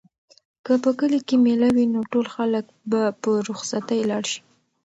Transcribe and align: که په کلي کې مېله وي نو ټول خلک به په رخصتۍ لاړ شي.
که 0.65 0.73
په 0.83 0.91
کلي 0.99 1.19
کې 1.27 1.35
مېله 1.45 1.69
وي 1.75 1.85
نو 1.93 1.99
ټول 2.11 2.25
خلک 2.35 2.65
به 2.89 3.01
په 3.21 3.29
رخصتۍ 3.49 3.99
لاړ 4.09 4.23
شي. 4.31 4.41